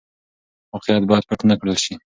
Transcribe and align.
واقعيت 0.73 1.03
بايد 1.09 1.23
پټ 1.29 1.39
نه 1.49 1.55
کړل 1.59 1.77
شي. 1.83 1.93